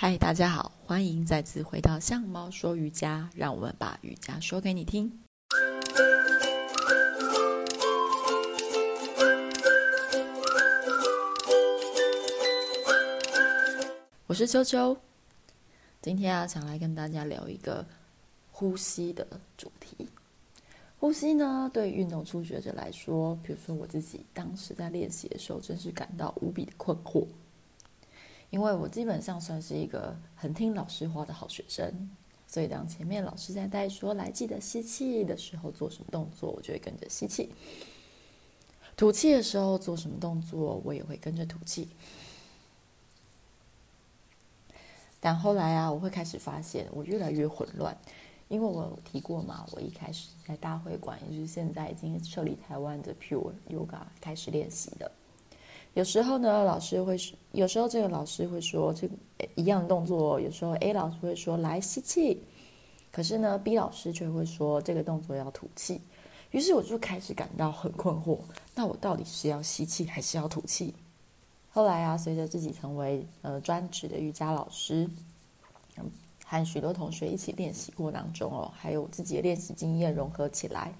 [0.00, 5.10] 嗨，大家好，欢迎再次回到象猫说瑜伽，让我们把瑜伽说给你听。
[14.28, 14.96] 我是秋秋，
[16.00, 17.84] 今天啊，想来跟大家聊一个
[18.52, 19.26] 呼吸的
[19.56, 20.08] 主题。
[21.00, 27.26] 呼吸呢，对运动初学者来说，比如说我自己当时在练习的时候，真是感到无比的困惑。
[28.50, 32.10] 因为我基本上算是一个很听老师话的好学生，
[32.46, 37.50] 所以当前面老师在带说“来记得吸气”的时候做什么动作，我就会跟着吸气；
[38.96, 41.90] 吐气的时候做什么动作，我也会跟着吐气。
[45.20, 47.94] 但后来啊，我会开始发现我越来越混乱，
[48.48, 55.10] 因为我有提过嘛，我一开始在大会馆，也就是现在已经设立台湾的 Pure Yoga 开始练习的。
[55.98, 59.14] 有时候呢，老师会说，有时候这个老师会说这个
[59.56, 62.40] 一样的动作，有时候 A 老师会说来吸气，
[63.10, 66.00] 可是呢 B 老师却会说这个动作要吐气。
[66.52, 68.38] 于是我就开始感到很困惑，
[68.76, 70.94] 那我到底是要吸气还是要吐气？
[71.72, 75.10] 后来啊，随着自己成为呃专职的瑜伽老师，
[76.44, 80.92] 和许多同学一起练习过当中哦，还有自己的练习经验融合起来，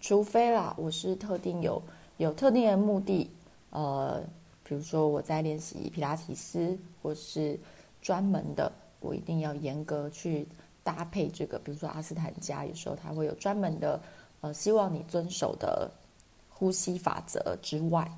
[0.00, 1.82] 除非啦，我是特定有
[2.18, 3.28] 有特定的目的。
[3.70, 4.22] 呃，
[4.68, 7.58] 比如说我在练习皮拉提斯，或是
[8.02, 10.46] 专门的，我一定要严格去
[10.84, 11.58] 搭配这个。
[11.58, 13.98] 比如说阿斯坦加，有时候它会有专门的，
[14.42, 15.90] 呃，希望你遵守的
[16.50, 18.12] 呼吸法则之外，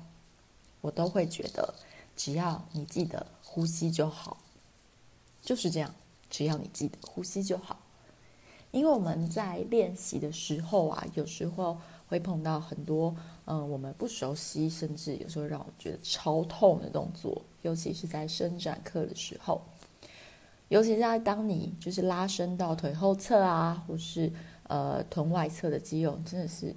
[0.81, 1.73] 我都会觉得，
[2.17, 4.35] 只要你记得呼吸就好，
[5.41, 5.95] 就是这样，
[6.29, 7.79] 只要你记得呼吸就好。
[8.71, 11.77] 因为我们在练习的时候啊，有时候。
[12.11, 19.61] 会碰到很多嗯，我们不熟悉，甚至有时候让我觉得超痛的动作，尤其是在伸展课的时候，
[20.69, 24.31] 尤其是在当你就是拉伸到腿后侧啊，或是
[24.63, 26.75] 呃臀外侧的肌肉，真的是，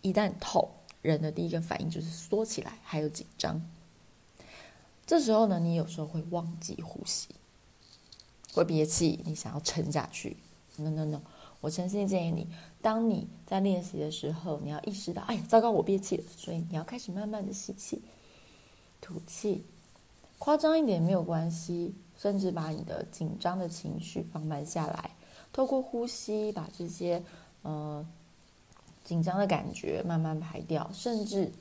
[0.00, 0.68] 一旦痛，
[1.02, 3.60] 人的第一个反应就是缩起来，还有紧张。
[5.06, 7.28] 这时候呢，你有时候会忘记呼吸，
[8.54, 10.38] 会憋气，你想要撑下去
[10.76, 11.20] ，no no no。
[11.60, 12.48] 我诚心建议你，
[12.82, 18.00] 当你在练习的时候，你要意识到，哎呀，糟糕，我憋气了，所以你要开始慢慢的吸气、
[19.00, 19.64] 吐气，
[20.38, 25.10] 夸张一点没有关系，甚至把你的紧张的情绪放慢下来，
[25.52, 27.22] 透过呼吸把这些
[27.62, 28.06] 呃
[29.04, 31.52] 紧张的感觉慢慢排掉，甚至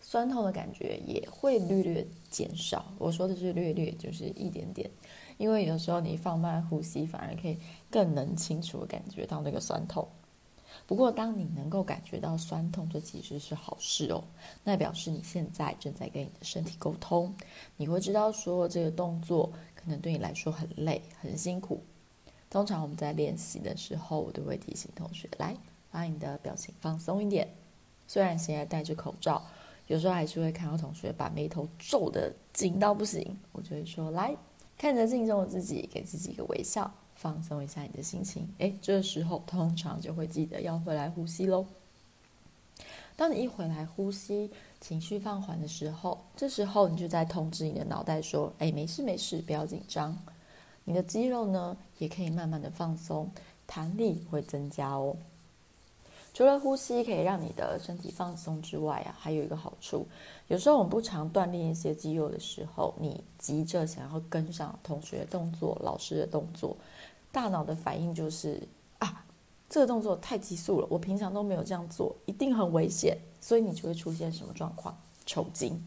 [0.00, 2.84] 酸痛的感觉也会略略减少。
[2.98, 4.90] 我说的是略略，就是一点点。
[5.38, 7.56] 因为有时候你放慢呼吸，反而可以
[7.90, 10.06] 更能清楚的感觉到那个酸痛。
[10.86, 14.22] 不过，当你能够感觉到酸痛，这其实是好事哦。
[14.64, 17.34] 那表示你现在正在跟你的身体沟通。
[17.76, 21.82] 你会知道说这个动作可能对你来说很累、很辛苦。
[22.50, 25.56] 通常我们在练习的时候，我都会提醒同学来
[25.90, 27.48] 把你的表情放松一点。
[28.06, 29.42] 虽然现在戴着口罩，
[29.86, 33.38] 有时候还是会看到同学把眉头皱得紧到不行。
[33.52, 34.36] 我就会说来。
[34.78, 38.48] 看着镜中的自己，给自己一个微笑，放松一下你的心情。
[38.58, 41.64] 诶，这时候通常就会记得要回来呼吸喽。
[43.14, 44.50] 当你一回来呼吸，
[44.80, 50.18] 情绪放缓的时候，这时候你就在通知你的脑袋说：“诶，没事没事，不要紧张。”
[50.84, 53.30] 你的肌肉呢，也可以慢慢的放松，
[53.68, 55.14] 弹力会增加哦。
[56.34, 60.06] 除了呼吸可以让你的身体放松之外啊，还有一个好处，
[60.48, 66.74] 有时候我们不常锻炼一些肌肉的时候，你急着想要跟上同学的动作、老师的动作，
[67.32, 68.62] 大脑的反应就是
[68.98, 69.24] 啊，
[69.68, 74.96] 这个动作太急速了，我平常都没有这样做，一定很危险，所以你就会出现什么状况？
[75.26, 75.82] 抽筋。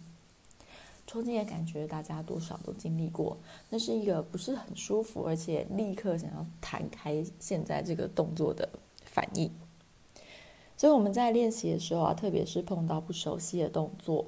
[1.08, 3.38] 抽筋的感觉大家多少都经历过，
[3.70, 8.68] 那是一个不是很舒服，而且立刻想要弹开现在这个动作的
[9.06, 9.52] 反应。
[10.76, 14.26] 所以我们在练习的时候啊，特别是碰到不熟悉的动作，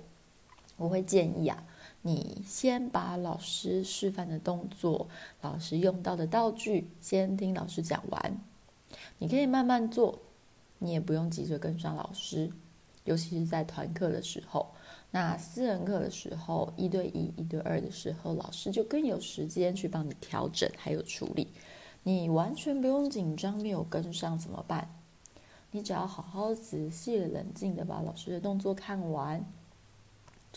[0.78, 1.64] 我会建议啊，
[2.02, 5.08] 你先把老师示范的动作、
[5.42, 8.40] 老师用到的道具，先听老师讲完。
[9.20, 10.20] 你可以慢慢做，
[10.80, 12.52] 你也不用急着跟上老师。
[13.04, 14.68] 尤其是在团课的时候，
[15.12, 21.48] 那私人课的时候，一对一、一对二的时候，老师就更有时间去帮你调整还有处理。
[22.04, 24.90] 你完全不用紧张，没有跟上怎么办？
[25.72, 29.46] 你只要好好仔细冷静的把老师的动作看完，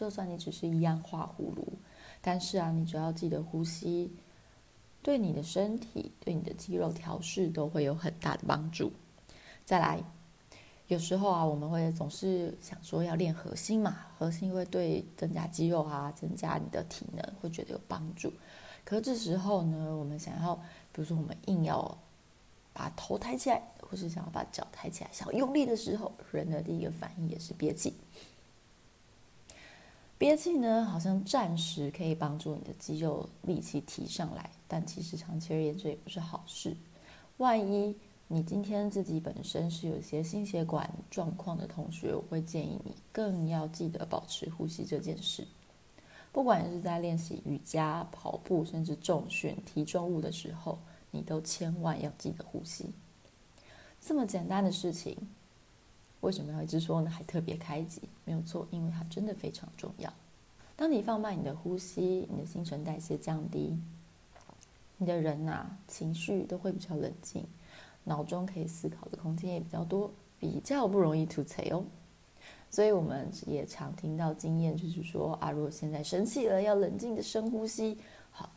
[0.00, 1.74] 就算你只是一样画葫芦，
[2.22, 4.10] 但是啊，你只要记得呼吸，
[5.02, 8.90] 对你的身体、对你的肌肉调试都会有很大的帮助。
[9.66, 10.02] 再来，
[10.86, 18.32] 有时候啊，我们会总是想说要练核心嘛，核心会对增加肌肉啊、增加你的体能会觉得有帮助。
[18.86, 20.56] 可是这时候呢，我们想要，
[20.92, 21.98] 比如说我们硬要
[22.72, 27.92] 把头抬起来，或是想要把脚抬起来，想要用力的时候，人的第一个反应也是憋气。
[30.20, 36.76] 憋气呢，好像暂时可以帮助你的肌肉力气提上来，但其实长期而言，这也不是好事。
[37.38, 37.96] 万一
[38.28, 45.48] 你今天自己本身是有一些心血管状况的同学，我会建议你更要记得保持呼吸这件事。
[46.32, 50.78] 不管是在练习瑜伽、跑步，甚至重训、提重物的时候，
[51.10, 52.92] 你都千万要记得呼吸。
[54.02, 55.16] 这么简单的事情。
[56.20, 57.10] 为什么要一直说呢？
[57.10, 60.12] 还特别开集，没有错，因为它真的非常重要。
[60.76, 63.78] 当你放慢你的呼吸，你的新陈代谢降低，
[64.98, 67.44] 你的人呐、情绪都会比较冷静，
[68.04, 71.84] 脑中可以思考的空间也比较多，比较不容易吐槽哦。
[72.70, 77.98] 所以我们也常听到经验，就是说啊，如果现在生气了，要冷静的深呼吸。
[78.30, 78.48] 好，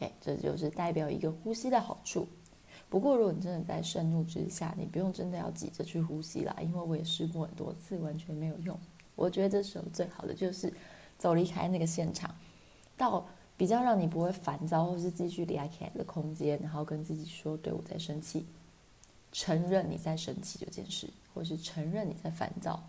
[0.00, 2.26] 哎，这就是代表一个呼吸的好处。
[2.88, 8.78] 不过，如果你真的在盛怒之下，你不用真的要急着去呼吸啦，因为我也试过很多次，完全没有用。
[9.16, 10.72] 我觉得这时候最好的就是
[11.18, 12.32] 走离开那个现场，
[12.96, 18.46] 到比较让你不会烦躁，或是继续离开的空间，然后跟自己说：“对，我在生气，
[19.32, 22.82] 承认你在生气这件事，或是承认你在烦躁。”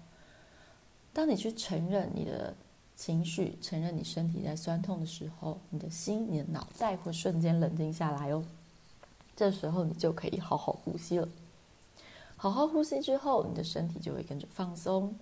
[1.11, 2.55] 当你去承认你的
[2.95, 8.43] 情绪，承认你身体在酸痛的时候，你的心、你的脑袋会瞬间冷静下来哦。
[9.37, 11.29] 这时候你就可以好好呼吸了。
[12.35, 15.15] 好好呼吸之后，你的身体就会跟着放松，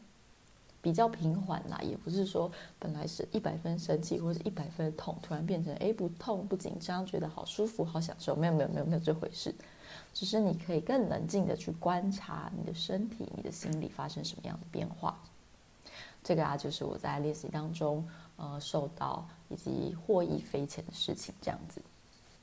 [0.81, 1.79] 比较平缓啦。
[1.81, 8.35] 也不是说本来是一百分生气或者一百分痛，突然变成哎不痛不紧张，觉得好舒服好享受。
[8.35, 9.53] 没有没有没有没有这回事，
[10.13, 15.19] 只是你可以更冷静的去观察你的身体、你的心理发生什么样的变化。
[16.23, 18.07] 这个啊，就是我在练习当中
[18.37, 21.81] 呃受到以及获益匪浅的事情，这样子。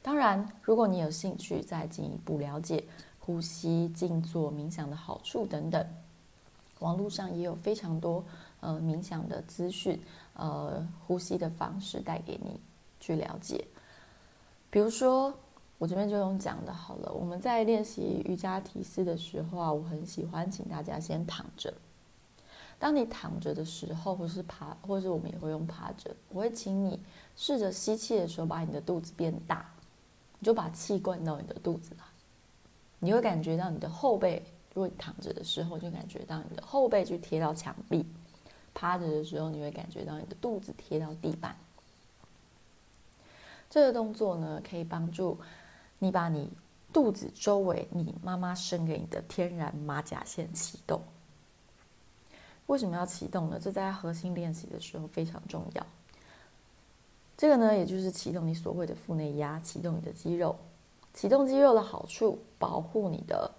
[0.03, 2.85] 当然，如果你有兴趣再进一步了解
[3.21, 5.87] 呼吸、静坐、冥想的好处等等，
[6.81, 8.25] 网络上也有非常多
[8.59, 10.03] 呃冥想的资讯，
[10.35, 12.59] 呃呼吸的方式带给你
[12.99, 13.65] 去了解。
[14.71, 15.33] 比如说，
[15.79, 17.13] 我这边就用讲的好了。
[17.13, 21.73] 我们在练习瑜伽体式的时候啊，我很喜欢请大家先躺着。
[22.77, 26.99] 当你躺着的时候，或是爬，或是我们也会用趴着，我会请你
[27.37, 29.65] 试着吸气的时候，把你的肚子变大。
[30.43, 32.05] 你就把气灌到你的肚子了，
[32.99, 34.43] 你会感觉到你的后背，
[34.75, 38.05] 如果你躺着的时候，就感觉到你的后背去贴到墙壁；
[38.75, 41.57] 趴着的时候，你会感觉到你的肚子贴到地板。
[43.71, 45.39] 这个动作呢，可以帮助
[46.01, 46.51] 你把你
[46.93, 51.01] 肚子周围你妈妈生给你的天然马甲线启动。
[52.67, 53.61] 为什么要启动呢？
[53.63, 55.87] 这在核心练习的时候非常重要。
[57.43, 60.55] 这个呢，也就是启动你所谓的腹内压，启动你的肌肉。
[61.13, 63.51] 启动肌肉的好处，保护你的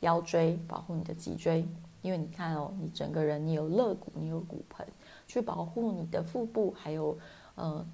[0.00, 1.64] 腰椎，保护你的脊椎。
[2.02, 4.84] 因为你看哦，你整个人，你有肋骨，你有骨盆，
[5.28, 7.16] 去保护你的腹部，还有
[7.54, 7.86] 呃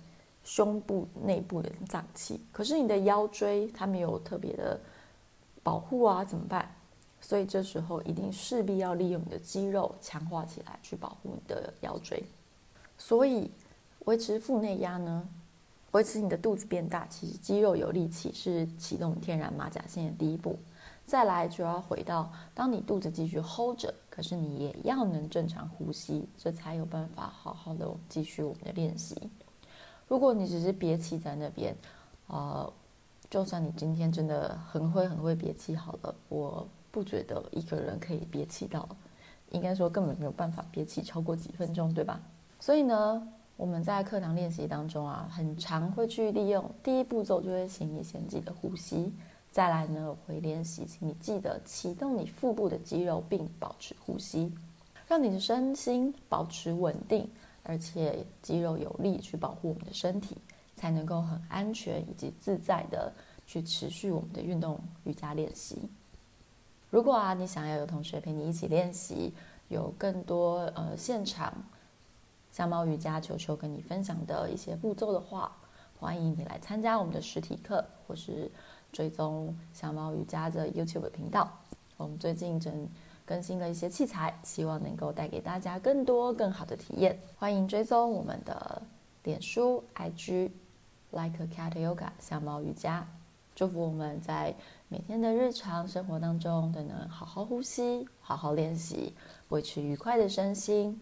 [0.42, 2.40] 胸部内部的脏器。
[2.50, 4.80] 可是你的腰椎它没有特别的
[5.62, 6.74] 保护啊，怎么办？
[7.20, 12.24] 所以这时候一定势必要利用你的肌肉强化起来，去保护你的腰椎。
[12.96, 13.50] 所以。
[14.06, 15.28] 维持腹内压呢，
[15.92, 20.58] 维持你的肚子变大，其实肌肉有力气是启动天然马甲线的第一步。
[21.04, 29.16] 再来就要回到，当你肚子继续 hold 着，可是你也要能正常呼吸，这才有办法好好的继续我们的练习。
[30.06, 31.74] 如果你只是憋气在那边，
[32.28, 32.72] 呃，
[33.28, 38.88] 就算你今天真的很会很会憋气好了，我不觉得一个人可以憋气到，
[39.50, 42.20] 应该说根本没有办法憋气超过几分钟，对吧？
[42.60, 43.28] 所以呢。
[43.60, 49.12] 我们在课堂练习当中啊，很常会去利用第一步骤，就会请你先记得呼吸。
[49.52, 54.50] 再来呢，我会练习，请你记得启动你腹部的肌肉，并保持呼吸，
[55.06, 57.30] 让你的身心保持稳定，
[57.62, 60.38] 而且肌肉有力去保护我们的身体，
[60.74, 63.12] 才能够很安全以及自在的
[63.46, 65.76] 去持续我们的运动瑜伽练习。
[66.88, 69.34] 如果啊，你想要有同学陪你一起练习，
[69.68, 71.52] 有更多呃现场。
[72.52, 75.56] 香猫瑜伽球球跟你分享的一些步骤的话，
[75.98, 78.50] 欢迎你来参加我们的实体课，或是
[78.92, 81.48] 追踪香猫瑜伽的 YouTube 频道。
[81.96, 82.88] 我们最近正
[83.24, 87.18] 更新了一些器材，希望能够带给大家更多更好的体验。
[87.38, 88.82] 欢迎追踪我们的
[89.22, 90.50] 脸书、IG
[91.10, 93.06] Like a Cat Yoga 香猫瑜伽。
[93.54, 94.54] 祝福我们在
[94.88, 99.14] 每天的日常生活当中都能好好呼吸，好好练习，
[99.50, 100.98] 维持愉快的身心。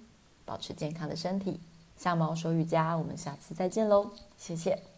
[0.48, 1.60] 保持健康的身体，
[1.98, 4.97] 香猫说瑜伽，我们下次再见喽，谢谢。